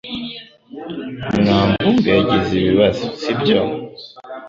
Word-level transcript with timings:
mwanvumbi 1.39 2.07
yagize 2.15 2.51
ibibazo, 2.57 3.05
sibyo? 3.21 3.59